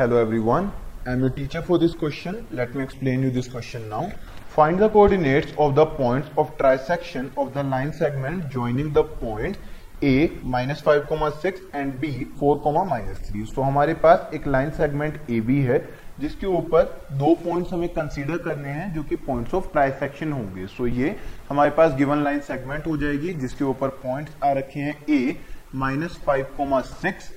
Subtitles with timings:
[0.00, 0.72] Hello everyone,
[1.04, 2.46] I am your teacher for this question.
[2.50, 4.10] Let me explain you this question now.
[4.48, 9.58] Find the coordinates of the points of trisection of the line segment joining the point
[10.02, 14.46] A minus five comma six and B four comma minus three so हमारे पास एक
[14.46, 15.78] line segment A B है
[16.20, 16.84] जिसके ऊपर
[17.18, 21.14] दो points हमें consider करने हैं जो कि पॉइंट्स ऑफ़ ट्राइसेक्शन होंगे सो so ये
[21.50, 25.36] हमारे पास गिवन लाइन सेगमेंट हो जाएगी जिसके ऊपर पॉइंट्स आ रखे हैं A
[25.84, 27.32] minus five comma six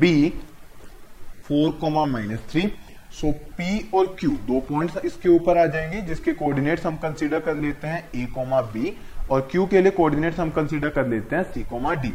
[0.00, 0.14] B
[1.48, 2.62] four comma minus three.
[3.12, 7.56] So P और क्यू दो पॉइंट्स इसके ऊपर आ जाएँगे, जिसके कोऑर्डिनेट्स हम कंसीडर कर
[7.56, 8.96] लेते हैं ए कोमा बी
[9.30, 12.12] और क्यू के लिए कोऑर्डिनेट्स हम कंसीडर कर लेते हैं डी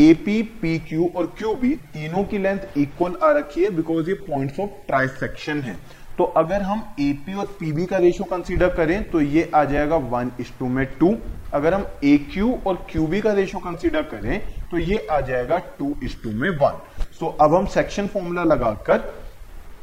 [0.00, 4.14] एपी पी क्यू और क्यू बी तीनों की लेंथ इक्वल आ रखी है बिकॉज़ ये
[4.26, 5.76] पॉइंट्स ऑफ़ ट्राइसेक्शन है।
[6.18, 10.30] तो अगर हम एपी और पीबी का रेशियो कंसीडर करें तो ये आ जाएगा वन
[10.40, 11.16] इस टू में टू
[11.54, 15.58] अगर हम ए क्यू और क्यू बी का रेशियो कंसिडर करें तो ये आ जाएगा
[15.78, 16.80] टू इस टू में वन
[17.12, 19.12] सो so, अब हम सेक्शन फॉर्मूला लगाकर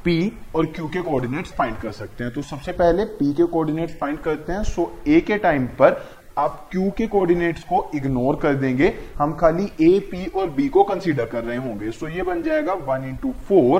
[0.07, 0.11] P
[0.55, 4.19] और Q के कोऑर्डिनेट्स फाइंड कर सकते हैं। तो सबसे पहले P के कोऑर्डिनेट्स फाइंड
[4.19, 5.97] करते हैं। सो A के टाइम पर
[6.37, 10.83] आप Q के कोऑर्डिनेट्स को इग्नोर कर देंगे। हम खाली A, P और B को
[10.83, 13.79] कंसीडर कर रहे होंगे। सो ये बन जाएगा one into four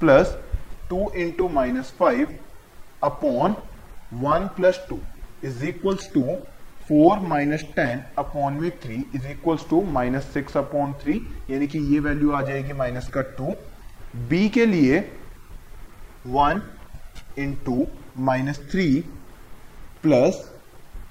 [0.00, 0.36] plus
[0.90, 2.34] two into minus five
[3.04, 3.56] upon
[4.14, 4.98] one plus two
[5.44, 6.22] is equals to
[6.88, 11.14] four minus ten upon में three is equals to minus six upon three,
[11.50, 13.54] यानी कि ये वैल्यू आ जाएगी माइनस का टू।
[14.28, 14.98] बी के लिए
[16.26, 16.62] one
[17.38, 17.86] into
[18.18, 18.88] minus three
[20.02, 20.42] plus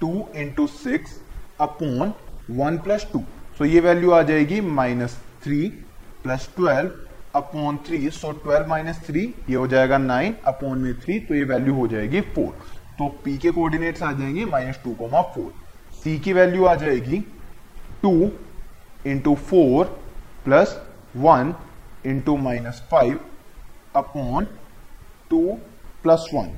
[0.01, 1.19] two into six
[1.61, 2.13] upon
[2.51, 3.23] one plus two.
[3.57, 5.67] So ये वैल्यू आ जाएगी minus three
[6.23, 6.91] plus twelve
[7.35, 8.09] upon three.
[8.11, 11.87] So twelve minus three, ये हो जाएगा नाइन अपॉन में थ्री तो ये वैल्यू हो
[11.87, 12.57] जाएगी फोर।
[12.97, 15.53] तो पी के कोऑर्डिनेट्स आ जाएँगे minus two comma four.
[16.05, 17.17] C की वैल्यू आ जाएगी
[18.01, 18.11] two
[19.07, 19.85] into four
[20.43, 20.75] plus
[21.17, 21.53] one
[22.05, 23.19] into minus five
[23.95, 24.45] upon
[25.29, 25.39] two
[26.03, 26.51] plus one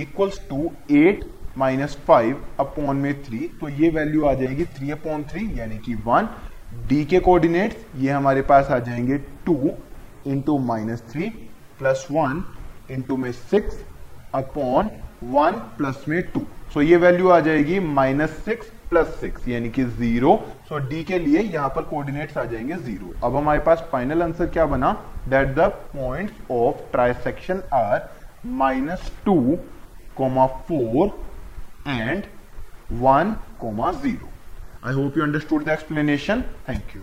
[0.00, 1.24] equals to eight
[1.58, 5.94] minus five upon में थ्री तो ये वैल्यू आ जाएगी थ्री अपॉन थ्री यानी कि
[6.06, 6.28] वन
[6.88, 9.56] डी के कोऑर्डिनेट्स ये हमारे पास आ जाएँगे two
[10.26, 11.30] into minus three
[11.78, 12.44] plus one
[12.90, 13.80] into में सिक्स
[14.34, 14.90] अपॉन
[15.32, 16.42] वन प्लस में टू
[16.74, 20.36] सो ये वैल्यू आ जाएगी माइनस सिक्स प्लस सिक्स यानी कि ज़ीरो
[20.68, 24.46] सो डी के लिए यहाँ पर कोऑर्डिनेट्स आ जाएँगे ज़ीरो अब हमारे पास फाइनल आंसर
[24.56, 24.92] क्या बना?
[25.28, 28.08] That the points of trisection are
[28.62, 29.36] minus two
[30.16, 31.08] comma four
[31.88, 32.24] and
[33.02, 34.28] one comma zero
[34.88, 37.02] I hope you understood the explanation thank you